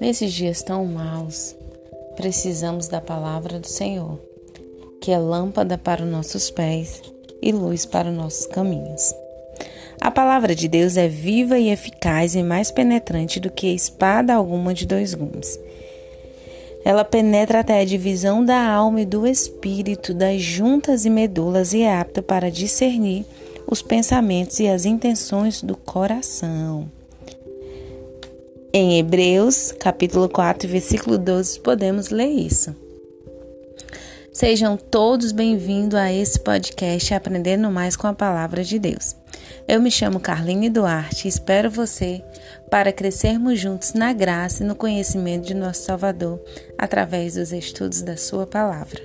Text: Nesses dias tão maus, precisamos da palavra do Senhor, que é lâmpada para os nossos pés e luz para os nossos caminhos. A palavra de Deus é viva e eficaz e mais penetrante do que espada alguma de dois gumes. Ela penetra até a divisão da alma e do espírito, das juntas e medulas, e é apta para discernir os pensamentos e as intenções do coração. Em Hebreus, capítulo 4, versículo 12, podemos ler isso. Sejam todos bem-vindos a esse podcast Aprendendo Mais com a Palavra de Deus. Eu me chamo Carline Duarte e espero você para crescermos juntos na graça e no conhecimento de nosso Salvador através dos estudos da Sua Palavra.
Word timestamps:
Nesses 0.00 0.32
dias 0.32 0.62
tão 0.62 0.86
maus, 0.86 1.54
precisamos 2.16 2.88
da 2.88 3.02
palavra 3.02 3.60
do 3.60 3.66
Senhor, 3.66 4.18
que 4.98 5.10
é 5.10 5.18
lâmpada 5.18 5.76
para 5.76 6.02
os 6.02 6.10
nossos 6.10 6.50
pés 6.50 7.02
e 7.42 7.52
luz 7.52 7.84
para 7.84 8.08
os 8.08 8.16
nossos 8.16 8.46
caminhos. 8.46 9.14
A 10.00 10.10
palavra 10.10 10.54
de 10.54 10.68
Deus 10.68 10.96
é 10.96 11.06
viva 11.06 11.58
e 11.58 11.68
eficaz 11.68 12.34
e 12.34 12.42
mais 12.42 12.70
penetrante 12.70 13.38
do 13.38 13.50
que 13.50 13.66
espada 13.66 14.32
alguma 14.32 14.72
de 14.72 14.86
dois 14.86 15.12
gumes. 15.12 15.60
Ela 16.82 17.04
penetra 17.04 17.60
até 17.60 17.80
a 17.80 17.84
divisão 17.84 18.42
da 18.42 18.58
alma 18.58 19.02
e 19.02 19.06
do 19.06 19.26
espírito, 19.26 20.14
das 20.14 20.40
juntas 20.40 21.04
e 21.04 21.10
medulas, 21.10 21.74
e 21.74 21.82
é 21.82 21.94
apta 21.94 22.22
para 22.22 22.50
discernir 22.50 23.26
os 23.66 23.82
pensamentos 23.82 24.58
e 24.60 24.66
as 24.66 24.86
intenções 24.86 25.62
do 25.62 25.76
coração. 25.76 26.88
Em 28.72 29.00
Hebreus, 29.00 29.72
capítulo 29.80 30.28
4, 30.28 30.68
versículo 30.68 31.18
12, 31.18 31.58
podemos 31.58 32.10
ler 32.10 32.28
isso. 32.28 32.72
Sejam 34.32 34.76
todos 34.76 35.32
bem-vindos 35.32 35.98
a 35.98 36.12
esse 36.12 36.38
podcast 36.38 37.12
Aprendendo 37.12 37.68
Mais 37.68 37.96
com 37.96 38.06
a 38.06 38.14
Palavra 38.14 38.62
de 38.62 38.78
Deus. 38.78 39.16
Eu 39.66 39.82
me 39.82 39.90
chamo 39.90 40.20
Carline 40.20 40.70
Duarte 40.70 41.26
e 41.26 41.28
espero 41.28 41.68
você 41.68 42.22
para 42.70 42.92
crescermos 42.92 43.58
juntos 43.58 43.92
na 43.92 44.12
graça 44.12 44.62
e 44.62 44.66
no 44.66 44.76
conhecimento 44.76 45.48
de 45.48 45.54
nosso 45.54 45.82
Salvador 45.82 46.40
através 46.78 47.34
dos 47.34 47.52
estudos 47.52 48.02
da 48.02 48.16
Sua 48.16 48.46
Palavra. 48.46 49.00